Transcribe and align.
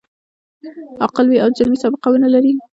عاقل 1.01 1.25
وي 1.29 1.37
او 1.43 1.49
جرمي 1.57 1.77
سابقه 1.83 2.07
و 2.11 2.19
نه 2.23 2.29
لري. 2.33 2.53